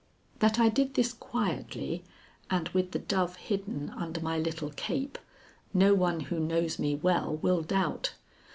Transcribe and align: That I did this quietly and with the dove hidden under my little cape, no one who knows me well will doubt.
That 0.39 0.57
I 0.57 0.67
did 0.69 0.95
this 0.95 1.13
quietly 1.13 2.03
and 2.49 2.67
with 2.69 2.89
the 2.89 2.97
dove 2.97 3.35
hidden 3.35 3.91
under 3.91 4.19
my 4.19 4.39
little 4.39 4.71
cape, 4.71 5.19
no 5.75 5.93
one 5.93 6.21
who 6.21 6.39
knows 6.39 6.79
me 6.79 6.95
well 6.95 7.35
will 7.35 7.61
doubt. 7.61 8.13